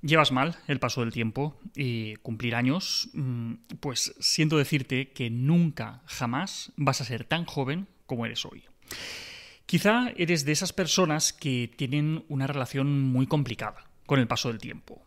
Llevas 0.00 0.30
mal 0.30 0.56
el 0.68 0.78
paso 0.78 1.00
del 1.00 1.12
tiempo 1.12 1.58
y 1.74 2.14
cumplir 2.16 2.54
años, 2.54 3.10
mm, 3.14 3.54
pues 3.80 4.14
siento 4.20 4.56
decirte 4.56 5.10
que 5.10 5.28
nunca, 5.28 6.02
jamás 6.06 6.72
vas 6.76 7.00
a 7.00 7.04
ser 7.04 7.24
tan 7.24 7.44
joven 7.44 7.88
como 8.06 8.24
eres 8.24 8.44
hoy. 8.44 8.64
Quizá 9.66 10.10
eres 10.16 10.44
de 10.44 10.52
esas 10.52 10.72
personas 10.72 11.32
que 11.32 11.70
tienen 11.76 12.24
una 12.28 12.46
relación 12.46 13.02
muy 13.02 13.26
complicada 13.26 13.84
con 14.06 14.18
el 14.18 14.26
paso 14.26 14.48
del 14.48 14.58
tiempo, 14.58 15.04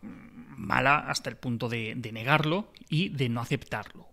mala 0.56 0.98
hasta 0.98 1.30
el 1.30 1.36
punto 1.36 1.68
de, 1.68 1.96
negarlo 2.12 2.70
y 2.88 3.08
de 3.08 3.28
no 3.28 3.40
aceptarlo. 3.40 4.08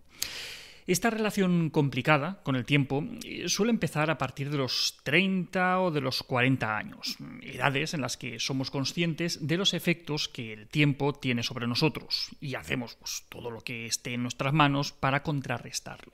Esta 0.90 1.08
relación 1.08 1.70
complicada 1.70 2.40
con 2.42 2.56
el 2.56 2.64
tiempo 2.64 3.04
eh, 3.24 3.48
suele 3.48 3.70
empezar 3.70 4.10
a 4.10 4.18
partir 4.18 4.50
de 4.50 4.58
los 4.58 4.98
30 5.04 5.82
o 5.82 5.92
de 5.92 6.00
los 6.00 6.24
40 6.24 6.76
años, 6.76 7.16
edades 7.42 7.94
en 7.94 8.00
las 8.00 8.16
que 8.16 8.40
somos 8.40 8.72
conscientes 8.72 9.46
de 9.46 9.56
los 9.56 9.72
efectos 9.72 10.28
que 10.28 10.52
el 10.52 10.66
tiempo 10.66 11.12
tiene 11.12 11.44
sobre 11.44 11.68
nosotros 11.68 12.30
y 12.40 12.56
hacemos 12.56 12.96
pues, 12.96 13.24
todo 13.28 13.52
lo 13.52 13.60
que 13.60 13.86
esté 13.86 14.14
en 14.14 14.22
nuestras 14.22 14.52
manos 14.52 14.90
para 14.90 15.22
contrarrestarlo. 15.22 16.12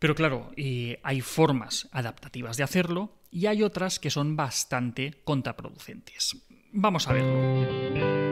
Pero 0.00 0.16
claro, 0.16 0.50
eh, 0.56 0.98
hay 1.04 1.20
formas 1.20 1.88
adaptativas 1.92 2.56
de 2.56 2.64
hacerlo 2.64 3.12
y 3.30 3.46
hay 3.46 3.62
otras 3.62 4.00
que 4.00 4.10
son 4.10 4.34
bastante 4.34 5.20
contraproducentes. 5.22 6.36
Vamos 6.72 7.06
a 7.06 7.12
verlo. 7.12 8.27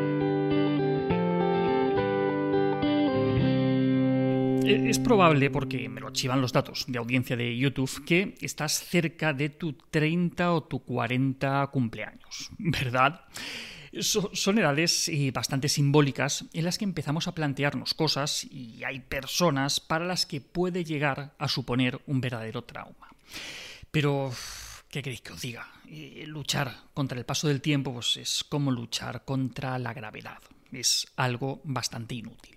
Es 4.66 4.98
probable, 4.98 5.51
porque 5.51 5.88
me 5.88 6.01
lo 6.01 6.09
archivan 6.09 6.41
los 6.41 6.52
datos 6.52 6.84
de 6.88 6.98
audiencia 6.98 7.37
de 7.37 7.57
YouTube, 7.57 8.05
que 8.05 8.34
estás 8.41 8.84
cerca 8.84 9.33
de 9.33 9.48
tu 9.48 9.73
30 9.73 10.52
o 10.52 10.62
tu 10.65 10.80
40 10.80 11.66
cumpleaños, 11.69 12.51
¿verdad? 12.59 13.23
son 13.98 14.59
edades 14.59 15.09
eh, 15.09 15.30
bastante 15.33 15.71
simbólicas 15.71 16.45
en 16.52 16.66
las 16.66 16.77
que 16.77 16.84
empezamos 16.84 17.29
a 17.29 17.34
plantearnos 17.34 17.95
cosas 17.95 18.45
y 18.45 18.84
hay 18.84 19.01
personas 19.01 19.80
para 19.80 20.04
las 20.04 20.26
que 20.26 20.43
puede 20.43 20.85
llegar 20.85 21.35
a 21.38 21.48
suponer 21.48 22.02
un 22.07 22.21
verdadero 22.21 22.65
trauma. 22.65 23.09
Pero, 23.91 24.32
¿qué 24.91 25.02
queréis 25.02 25.23
que 25.23 25.32
os 25.32 25.41
diga? 25.41 25.66
Eh, 25.88 26.24
luchar 26.26 26.74
contra 26.93 27.16
el 27.16 27.24
paso 27.24 27.48
del 27.48 27.63
tiempo 27.63 27.95
pues, 27.95 28.19
es 28.19 28.45
como 28.45 28.71
luchar 28.71 29.24
contra 29.24 29.79
la 29.79 29.95
gravedad. 29.95 30.43
Es 30.73 31.07
algo 31.16 31.63
bastante 31.65 32.16
inútil 32.16 32.57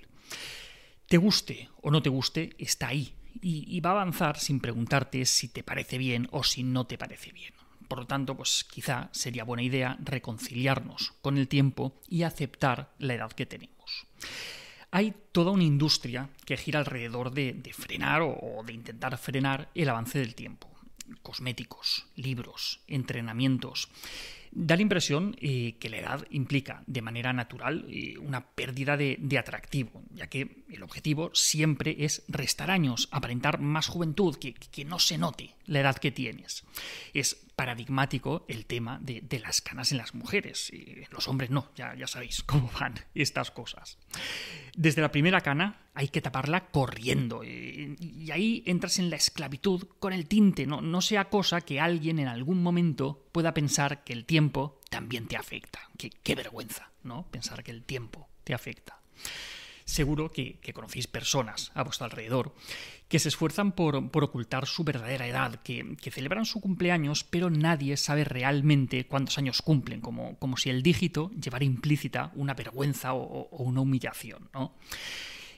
te 1.09 1.17
guste 1.17 1.69
o 1.81 1.91
no 1.91 2.01
te 2.01 2.09
guste, 2.09 2.55
está 2.57 2.87
ahí 2.87 3.13
y, 3.41 3.79
va 3.81 3.91
a 3.91 3.93
avanzar 3.93 4.37
sin 4.37 4.59
preguntarte 4.59 5.25
si 5.25 5.47
te 5.47 5.63
parece 5.63 5.97
bien 5.97 6.27
o 6.31 6.43
si 6.43 6.63
no 6.63 6.85
te 6.85 6.97
parece 6.97 7.31
bien. 7.31 7.53
Por 7.87 7.99
lo 7.99 8.07
tanto, 8.07 8.37
pues 8.37 8.63
quizá 8.63 9.09
sería 9.11 9.43
buena 9.43 9.63
idea 9.63 9.97
reconciliarnos 10.03 11.13
con 11.21 11.37
el 11.37 11.47
tiempo 11.47 11.99
y 12.07 12.23
aceptar 12.23 12.93
la 12.99 13.15
edad 13.15 13.31
que 13.31 13.47
tenemos. 13.47 14.05
Hay 14.91 15.13
toda 15.31 15.51
una 15.51 15.63
industria 15.63 16.29
que 16.45 16.57
gira 16.57 16.79
alrededor 16.79 17.31
de, 17.31 17.71
frenar 17.73 18.21
o 18.21 18.61
de 18.65 18.73
intentar 18.73 19.17
frenar 19.17 19.69
el 19.73 19.89
avance 19.89 20.19
del 20.19 20.35
tiempo. 20.35 20.69
Cosméticos, 21.23 22.05
libros, 22.15 22.81
entrenamientos 22.87 23.89
da 24.51 24.75
la 24.75 24.81
impresión 24.81 25.35
eh, 25.39 25.75
que 25.79 25.89
la 25.89 25.97
edad 25.97 26.25
implica 26.31 26.83
de 26.87 27.01
manera 27.01 27.33
natural 27.33 27.85
eh, 27.89 28.17
una 28.17 28.45
pérdida 28.45 28.97
de, 28.97 29.37
atractivo, 29.37 30.03
ya 30.13 30.27
que 30.27 30.63
el 30.69 30.83
objetivo 30.83 31.31
siempre 31.33 31.95
es 31.99 32.23
restar 32.27 32.71
años, 32.71 33.07
aparentar 33.11 33.59
más 33.59 33.87
juventud, 33.87 34.35
que, 34.37 34.53
que 34.53 34.85
no 34.85 34.99
se 34.99 35.17
note 35.17 35.55
la 35.65 35.81
edad 35.81 35.97
que 35.97 36.11
tienes. 36.11 36.65
Es 37.13 37.45
paradigmático 37.59 38.45
el 38.47 38.65
tema 38.65 38.99
de, 39.01 39.39
las 39.43 39.59
canas 39.59 39.91
en 39.91 39.97
las 39.97 40.15
mujeres. 40.15 40.71
Y 40.71 41.03
los 41.11 41.27
hombres 41.27 41.49
no, 41.49 41.69
ya, 41.75 41.93
ya 41.93 42.07
sabéis 42.07 42.41
cómo 42.45 42.71
van 42.79 42.95
estas 43.13 43.51
cosas. 43.51 43.97
Desde 44.77 45.01
la 45.01 45.11
primera 45.11 45.41
cana 45.41 45.89
hay 45.93 46.07
que 46.07 46.21
taparla 46.21 46.67
corriendo. 46.67 47.43
Y, 47.43 48.29
ahí 48.31 48.63
entras 48.65 48.97
en 48.97 49.09
la 49.09 49.17
esclavitud 49.17 49.89
con 49.99 50.13
el 50.13 50.25
tinte. 50.27 50.65
No, 50.65 50.79
no 50.79 51.01
sea 51.01 51.25
cosa 51.25 51.59
que 51.59 51.81
alguien 51.81 52.19
en 52.19 52.29
algún 52.29 52.63
momento 52.63 53.27
pueda 53.33 53.53
pensar 53.53 54.05
que 54.05 54.13
el 54.13 54.23
tiempo 54.23 54.79
también 54.89 55.27
te 55.27 55.35
afecta. 55.35 55.81
Qué, 55.97 56.11
qué 56.11 56.35
vergüenza, 56.35 56.91
¿no? 57.03 57.27
Pensar 57.29 57.61
que 57.61 57.71
el 57.71 57.83
tiempo 57.83 58.29
te 58.45 58.53
afecta. 58.53 59.01
Seguro 59.89 60.29
que, 60.29 60.59
conocéis 60.71 61.07
personas 61.07 61.71
a 61.73 61.81
vuestro 61.81 62.05
alrededor 62.05 62.53
que 63.07 63.17
se 63.17 63.27
esfuerzan 63.27 63.71
por, 63.71 63.95
ocultar 63.95 64.67
su 64.67 64.83
verdadera 64.83 65.25
edad, 65.25 65.55
que, 65.63 65.97
celebran 66.11 66.45
su 66.45 66.61
cumpleaños, 66.61 67.23
pero 67.23 67.49
nadie 67.49 67.97
sabe 67.97 68.23
realmente 68.23 69.07
cuántos 69.07 69.39
años 69.39 69.63
cumplen, 69.63 69.99
como, 69.99 70.37
como 70.37 70.57
si 70.57 70.69
el 70.69 70.83
dígito 70.83 71.31
llevara 71.31 71.65
implícita 71.65 72.31
una 72.35 72.53
vergüenza 72.53 73.15
o, 73.15 73.49
una 73.63 73.81
humillación. 73.81 74.47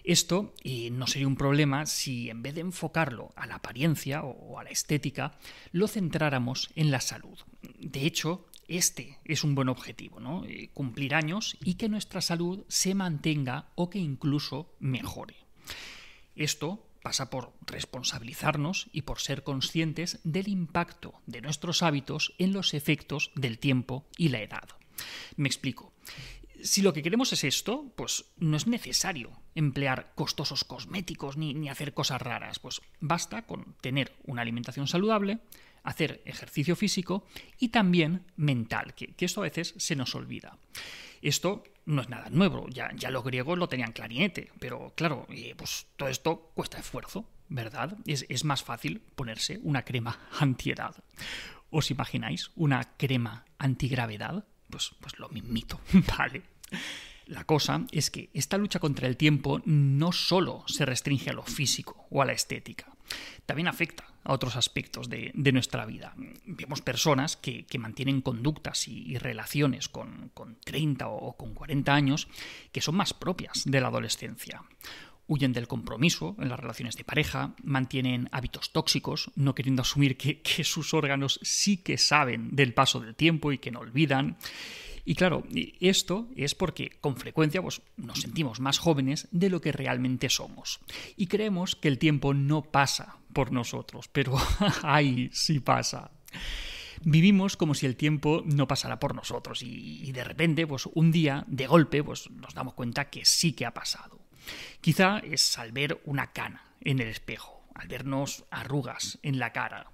Esto 0.05 0.53
no 0.93 1.07
sería 1.07 1.27
un 1.27 1.35
problema 1.35 1.85
si 1.85 2.29
en 2.29 2.41
vez 2.41 2.55
de 2.55 2.61
enfocarlo 2.61 3.33
a 3.35 3.45
la 3.47 3.55
apariencia 3.55 4.23
o 4.23 4.57
a 4.57 4.63
la 4.63 4.69
estética, 4.69 5.37
lo 5.73 5.89
centráramos 5.89 6.69
en 6.75 6.89
la 6.89 7.01
salud. 7.01 7.37
De 7.79 8.05
hecho, 8.05 8.45
este 8.77 9.19
es 9.25 9.43
un 9.43 9.55
buen 9.55 9.69
objetivo, 9.69 10.19
¿no? 10.19 10.45
Eh, 10.45 10.69
cumplir 10.73 11.15
años 11.15 11.57
y 11.63 11.75
que 11.75 11.89
nuestra 11.89 12.21
salud 12.21 12.63
se 12.67 12.95
mantenga 12.95 13.71
o 13.75 13.89
que 13.89 13.99
incluso 13.99 14.73
mejore. 14.79 15.35
Esto 16.35 16.87
pasa 17.01 17.29
por 17.29 17.53
responsabilizarnos 17.65 18.87
y 18.91 19.01
por 19.01 19.19
ser 19.19 19.43
conscientes 19.43 20.19
del 20.23 20.47
impacto 20.47 21.15
de 21.25 21.41
nuestros 21.41 21.83
hábitos 21.83 22.33
en 22.37 22.53
los 22.53 22.73
efectos 22.73 23.31
del 23.35 23.59
tiempo 23.59 24.05
y 24.17 24.29
la 24.29 24.41
edad. 24.41 24.69
Me 25.35 25.49
explico. 25.49 25.93
Si 26.63 26.83
lo 26.83 26.93
que 26.93 27.01
queremos 27.01 27.33
es 27.33 27.43
esto, 27.43 27.91
pues 27.95 28.25
no 28.37 28.55
es 28.55 28.67
necesario 28.67 29.31
emplear 29.55 30.13
costosos 30.13 30.63
cosméticos 30.63 31.35
ni, 31.35 31.55
ni 31.55 31.69
hacer 31.69 31.95
cosas 31.95 32.21
raras. 32.21 32.59
Pues 32.59 32.81
basta 32.99 33.47
con 33.47 33.75
tener 33.81 34.15
una 34.23 34.43
alimentación 34.43 34.87
saludable, 34.87 35.39
hacer 35.83 36.21
ejercicio 36.25 36.75
físico 36.75 37.25
y 37.59 37.69
también 37.69 38.25
mental, 38.35 38.93
que, 38.93 39.13
esto 39.19 39.41
a 39.41 39.43
veces 39.43 39.73
se 39.77 39.95
nos 39.95 40.15
olvida. 40.15 40.57
Esto 41.21 41.63
no 41.85 42.01
es 42.01 42.09
nada 42.09 42.29
nuevo, 42.29 42.67
ya, 42.69 42.91
ya 42.95 43.11
los 43.11 43.23
griegos 43.23 43.57
lo 43.57 43.69
tenían 43.69 43.91
clarinete, 43.91 44.51
pero 44.59 44.93
claro, 44.95 45.27
eh, 45.29 45.53
pues 45.55 45.87
todo 45.95 46.09
esto 46.09 46.51
cuesta 46.53 46.79
esfuerzo, 46.79 47.29
¿verdad? 47.49 47.97
Es, 48.05 48.25
es 48.29 48.43
más 48.43 48.63
fácil 48.63 49.01
ponerse 49.15 49.59
una 49.63 49.83
crema 49.83 50.19
antiedad. 50.39 50.95
¿Os 51.69 51.91
imagináis 51.91 52.51
una 52.55 52.95
crema 52.97 53.45
antigravedad? 53.57 54.45
Pues, 54.69 54.91
pues 54.99 55.19
lo 55.19 55.29
mismito, 55.29 55.79
¿vale? 56.17 56.43
La 57.25 57.45
cosa 57.45 57.85
es 57.91 58.11
que 58.11 58.29
esta 58.33 58.57
lucha 58.57 58.79
contra 58.79 59.07
el 59.07 59.15
tiempo 59.15 59.61
no 59.65 60.11
solo 60.11 60.63
se 60.67 60.85
restringe 60.85 61.29
a 61.29 61.33
lo 61.33 61.43
físico 61.43 62.07
o 62.09 62.21
a 62.21 62.25
la 62.25 62.33
estética, 62.33 62.87
también 63.45 63.67
afecta 63.67 64.10
a 64.23 64.33
otros 64.33 64.55
aspectos 64.55 65.09
de, 65.09 65.31
nuestra 65.51 65.85
vida. 65.85 66.13
Vemos 66.45 66.81
personas 66.81 67.37
que, 67.37 67.65
mantienen 67.79 68.21
conductas 68.21 68.87
y, 68.87 69.17
relaciones 69.17 69.89
con, 69.89 70.31
30 70.63 71.07
o 71.07 71.35
con 71.37 71.53
40 71.53 71.93
años 71.93 72.27
que 72.71 72.81
son 72.81 72.95
más 72.95 73.13
propias 73.13 73.63
de 73.65 73.81
la 73.81 73.87
adolescencia 73.87 74.63
huyen 75.31 75.53
del 75.53 75.69
compromiso 75.69 76.35
en 76.39 76.49
las 76.49 76.59
relaciones 76.59 76.97
de 76.97 77.05
pareja, 77.05 77.53
mantienen 77.63 78.27
hábitos 78.33 78.73
tóxicos, 78.73 79.31
no 79.35 79.55
queriendo 79.55 79.81
asumir 79.81 80.17
que, 80.17 80.41
sus 80.65 80.93
órganos 80.93 81.39
sí 81.41 81.77
que 81.77 81.97
saben 81.97 82.53
del 82.53 82.73
paso 82.73 82.99
del 82.99 83.15
tiempo 83.15 83.53
y 83.53 83.57
que 83.57 83.71
no 83.71 83.79
olvidan. 83.79 84.35
Y 85.05 85.15
claro, 85.15 85.43
esto 85.79 86.27
es 86.35 86.55
porque 86.55 86.91
con 87.01 87.17
frecuencia 87.17 87.61
pues, 87.61 87.81
nos 87.97 88.21
sentimos 88.21 88.59
más 88.59 88.77
jóvenes 88.77 89.27
de 89.31 89.49
lo 89.49 89.61
que 89.61 89.71
realmente 89.71 90.29
somos. 90.29 90.79
Y 91.17 91.27
creemos 91.27 91.75
que 91.75 91.87
el 91.87 91.97
tiempo 91.97 92.33
no 92.33 92.61
pasa 92.61 93.17
por 93.33 93.51
nosotros, 93.51 94.07
pero 94.07 94.35
¡ay! 94.83 95.29
sí 95.33 95.59
pasa 95.59 96.11
vivimos 97.03 97.57
como 97.57 97.73
si 97.73 97.85
el 97.85 97.95
tiempo 97.95 98.43
no 98.45 98.67
pasara 98.67 98.99
por 98.99 99.15
nosotros 99.15 99.63
y, 99.63 100.11
de 100.11 100.23
repente, 100.23 100.67
pues 100.67 100.87
un 100.93 101.11
día, 101.11 101.43
de 101.47 101.67
golpe, 101.67 102.03
pues 102.03 102.29
nos 102.31 102.53
damos 102.53 102.73
cuenta 102.73 103.09
que 103.09 103.25
sí 103.25 103.53
que 103.53 103.65
ha 103.65 103.73
pasado. 103.73 104.19
Quizá 104.81 105.19
es 105.19 105.57
al 105.57 105.71
ver 105.71 106.01
una 106.05 106.31
cana 106.31 106.73
en 106.81 106.99
el 106.99 107.07
espejo, 107.07 107.60
al 107.75 107.87
vernos 107.87 108.45
arrugas 108.51 109.19
en 109.23 109.39
la 109.39 109.53
cara, 109.53 109.91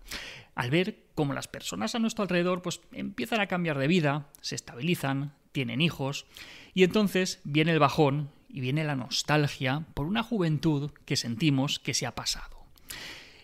al 0.55 0.71
ver 0.71 1.05
cómo 1.15 1.33
las 1.33 1.47
personas 1.47 1.95
a 1.95 1.99
nuestro 1.99 2.23
alrededor 2.23 2.61
pues 2.61 2.81
empiezan 2.91 3.39
a 3.39 3.47
cambiar 3.47 3.77
de 3.77 3.87
vida, 3.87 4.27
se 4.41 4.55
estabilizan, 4.55 5.33
tienen 5.51 5.81
hijos, 5.81 6.25
y 6.73 6.83
entonces 6.83 7.39
viene 7.43 7.71
el 7.71 7.79
bajón 7.79 8.29
y 8.49 8.59
viene 8.59 8.83
la 8.83 8.95
nostalgia 8.95 9.85
por 9.93 10.05
una 10.05 10.23
juventud 10.23 10.91
que 11.05 11.15
sentimos 11.15 11.79
que 11.79 11.93
se 11.93 12.05
ha 12.05 12.15
pasado. 12.15 12.57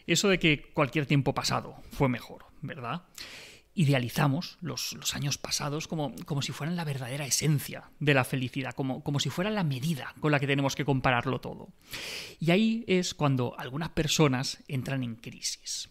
Eso 0.05 0.27
de 0.27 0.39
que 0.39 0.71
cualquier 0.73 1.05
tiempo 1.05 1.33
pasado 1.33 1.75
fue 1.91 2.09
mejor, 2.09 2.45
¿verdad? 2.61 3.03
Idealizamos 3.75 4.57
los, 4.61 4.95
años 5.13 5.37
pasados 5.37 5.87
como, 5.87 6.13
como, 6.25 6.41
si 6.41 6.51
fueran 6.51 6.75
la 6.75 6.83
verdadera 6.83 7.25
esencia 7.25 7.89
de 7.99 8.13
la 8.13 8.23
felicidad, 8.23 8.75
como, 8.75 9.03
como 9.03 9.19
si 9.19 9.29
fuera 9.29 9.49
la 9.49 9.63
medida 9.63 10.13
con 10.19 10.31
la 10.31 10.39
que 10.39 10.47
tenemos 10.47 10.75
que 10.75 10.85
compararlo 10.85 11.41
todo. 11.41 11.69
Y 12.39 12.51
ahí 12.51 12.85
es 12.87 13.13
cuando 13.13 13.57
algunas 13.57 13.89
personas 13.89 14.59
entran 14.67 15.03
en 15.03 15.15
crisis 15.15 15.89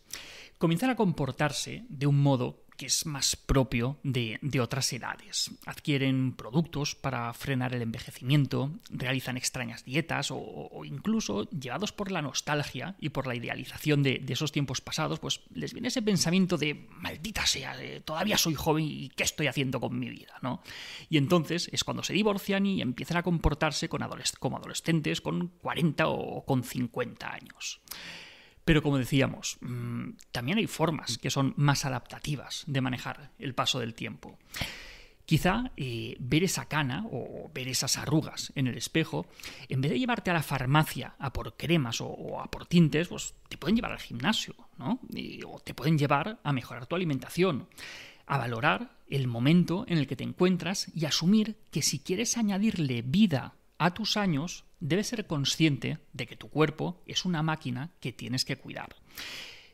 comienzan 0.62 0.90
a 0.90 0.94
comportarse 0.94 1.86
de 1.88 2.06
un 2.06 2.22
modo 2.22 2.61
que 2.76 2.86
es 2.86 3.06
más 3.06 3.36
propio 3.36 3.98
de, 4.02 4.38
otras 4.60 4.92
edades. 4.92 5.50
Adquieren 5.66 6.32
productos 6.32 6.94
para 6.94 7.32
frenar 7.32 7.74
el 7.74 7.82
envejecimiento, 7.82 8.70
realizan 8.90 9.36
extrañas 9.36 9.84
dietas 9.84 10.28
o, 10.30 10.84
incluso, 10.84 11.48
llevados 11.50 11.92
por 11.92 12.10
la 12.10 12.22
nostalgia 12.22 12.94
y 13.00 13.08
por 13.08 13.26
la 13.26 13.34
idealización 13.34 14.02
de, 14.02 14.24
esos 14.28 14.52
tiempos 14.52 14.80
pasados, 14.80 15.18
pues 15.18 15.40
les 15.52 15.72
viene 15.72 15.88
ese 15.88 16.02
pensamiento 16.02 16.56
de 16.56 16.88
maldita 16.90 17.46
sea, 17.46 17.76
todavía 18.04 18.38
soy 18.38 18.54
joven 18.54 18.84
y 18.84 19.08
qué 19.10 19.24
estoy 19.24 19.46
haciendo 19.46 19.80
con 19.80 19.98
mi 19.98 20.08
vida, 20.08 20.34
¿no? 20.40 20.62
Y 21.10 21.18
entonces 21.18 21.68
es 21.72 21.84
cuando 21.84 22.02
se 22.02 22.14
divorcian 22.14 22.64
y 22.66 22.80
empiezan 22.80 23.18
a 23.18 23.22
comportarse 23.22 23.88
con 23.88 24.02
como 24.38 24.56
adolescentes 24.56 25.20
con 25.20 25.48
40 25.48 26.08
o 26.08 26.44
con 26.44 26.64
50 26.64 27.32
años. 27.32 27.80
Pero 28.64 28.82
como 28.82 28.98
decíamos, 28.98 29.58
mm, 29.60 30.10
también 30.30 30.58
hay 30.58 30.66
formas 30.66 31.18
que 31.18 31.30
son 31.30 31.54
más 31.56 31.84
adaptativas 31.84 32.64
de 32.66 32.80
manejar 32.80 33.30
el 33.38 33.54
paso 33.54 33.80
del 33.80 33.94
tiempo. 33.94 34.38
Quizá 35.24 35.70
eh, 35.76 36.16
ver 36.18 36.44
esa 36.44 36.66
cana 36.66 37.06
o 37.10 37.50
ver 37.54 37.68
esas 37.68 37.96
arrugas 37.96 38.52
en 38.54 38.66
el 38.66 38.76
espejo, 38.76 39.26
en 39.68 39.80
vez 39.80 39.92
de 39.92 39.98
llevarte 39.98 40.30
a 40.30 40.34
la 40.34 40.42
farmacia 40.42 41.14
a 41.18 41.32
por 41.32 41.56
cremas 41.56 42.00
o, 42.00 42.40
a 42.40 42.50
por 42.50 42.66
tintes, 42.66 43.08
pues 43.08 43.34
te 43.48 43.56
pueden 43.56 43.76
llevar 43.76 43.92
al 43.92 44.00
gimnasio, 44.00 44.54
¿no? 44.78 45.00
o 45.46 45.60
te 45.60 45.74
pueden 45.74 45.96
llevar 45.96 46.40
a 46.42 46.52
mejorar 46.52 46.86
tu 46.86 46.96
alimentación, 46.96 47.68
a 48.26 48.36
valorar 48.36 48.98
el 49.08 49.28
momento 49.28 49.84
en 49.88 49.98
el 49.98 50.06
que 50.06 50.16
te 50.16 50.24
encuentras 50.24 50.90
y 50.94 51.06
asumir 51.06 51.56
que 51.70 51.82
si 51.82 52.00
quieres 52.00 52.36
añadirle 52.36 53.02
vida 53.02 53.54
a 53.78 53.94
tus 53.94 54.16
años, 54.16 54.64
debes 54.82 55.06
ser 55.06 55.26
consciente 55.26 55.98
de 56.12 56.26
que 56.26 56.36
tu 56.36 56.50
cuerpo 56.50 57.02
es 57.06 57.24
una 57.24 57.42
máquina 57.42 57.92
que 58.00 58.12
tienes 58.12 58.44
que 58.44 58.56
cuidar. 58.58 58.96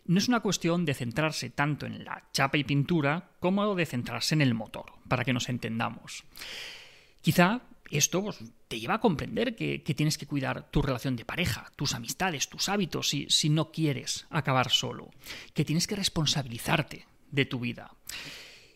No 0.05 0.19
es 0.19 0.28
una 0.28 0.40
cuestión 0.40 0.84
de 0.84 0.94
centrarse 0.94 1.50
tanto 1.50 1.87
en 1.87 2.05
la 2.05 2.28
chapa 2.32 2.58
y 2.58 2.64
pintura 2.64 3.31
como 3.40 3.75
de 3.75 3.87
centrarse 3.87 4.34
en 4.34 4.43
el 4.43 4.55
motor, 4.55 4.93
para 5.08 5.25
que 5.25 5.32
nos 5.32 5.49
entendamos. 5.49 6.25
Quizá 7.20 7.62
esto 7.90 8.22
pues, 8.22 8.38
te 8.69 8.78
lleva 8.78 8.94
a 8.94 9.00
comprender 9.00 9.56
que, 9.56 9.78
tienes 9.81 10.19
que 10.19 10.26
cuidar 10.26 10.70
tu 10.70 10.82
relación 10.82 11.16
de 11.16 11.25
pareja, 11.25 11.72
tus 11.76 11.94
amistades, 11.94 12.49
tus 12.49 12.69
hábitos, 12.69 13.08
si, 13.08 13.26
si 13.31 13.49
no 13.49 13.72
quieres 13.72 14.26
acabar 14.31 14.70
solo, 14.70 15.10
que 15.55 15.64
tienes 15.64 15.87
que 15.87 15.96
responsabilizarte 15.96 17.06
de 17.31 17.46
tu 17.46 17.60
vida. 17.60 17.94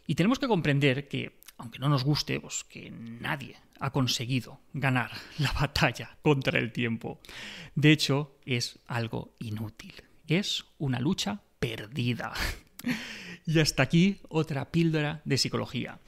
Y 0.07 0.15
tenemos 0.15 0.39
que 0.39 0.49
comprender 0.49 1.09
que 1.09 1.41
aunque 1.63 1.79
no 1.79 1.89
nos 1.89 2.03
guste, 2.03 2.41
pues 2.41 2.65
que 2.65 2.91
nadie 2.91 3.57
ha 3.79 3.93
conseguido 3.93 4.61
ganar 4.73 5.13
la 5.39 5.53
batalla 5.53 6.19
contra 6.21 6.59
el 6.59 6.73
tiempo. 6.73 7.21
De 7.77 7.93
hecho, 7.93 8.37
es 8.45 8.81
algo 8.89 9.37
inútil. 9.39 9.95
Es 10.27 10.65
una 10.79 11.01
lucha 11.01 11.41
perdida. 11.59 12.33
Y 13.45 13.59
hasta 13.59 13.83
aquí 13.83 14.21
otra 14.29 14.71
píldora 14.71 15.21
de 15.25 15.37
psicología. 15.37 15.99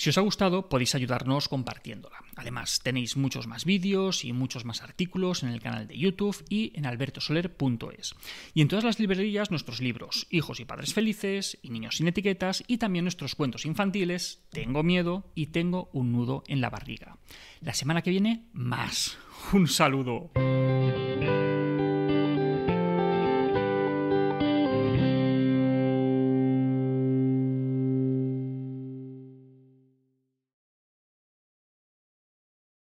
Si 0.00 0.08
os 0.08 0.16
ha 0.16 0.22
gustado, 0.22 0.70
podéis 0.70 0.94
ayudarnos 0.94 1.46
compartiéndola. 1.46 2.24
Además, 2.34 2.80
tenéis 2.82 3.18
muchos 3.18 3.46
más 3.46 3.66
vídeos 3.66 4.24
y 4.24 4.32
muchos 4.32 4.64
más 4.64 4.80
artículos 4.80 5.42
en 5.42 5.50
el 5.50 5.60
canal 5.60 5.86
de 5.86 5.98
YouTube 5.98 6.42
y 6.48 6.72
en 6.74 6.86
albertosoler.es. 6.86 8.14
Y 8.54 8.62
en 8.62 8.68
todas 8.68 8.84
las 8.86 8.98
librerías 8.98 9.50
nuestros 9.50 9.82
libros, 9.82 10.26
Hijos 10.30 10.58
y 10.58 10.64
Padres 10.64 10.94
Felices 10.94 11.58
y 11.60 11.68
Niños 11.68 11.98
sin 11.98 12.08
Etiquetas, 12.08 12.64
y 12.66 12.78
también 12.78 13.04
nuestros 13.04 13.34
cuentos 13.34 13.66
infantiles, 13.66 14.40
Tengo 14.48 14.82
miedo 14.82 15.30
y 15.34 15.48
Tengo 15.48 15.90
un 15.92 16.12
nudo 16.12 16.44
en 16.46 16.62
la 16.62 16.70
barriga. 16.70 17.18
La 17.60 17.74
semana 17.74 18.00
que 18.00 18.08
viene, 18.08 18.48
más. 18.54 19.18
Un 19.52 19.68
saludo. 19.68 20.30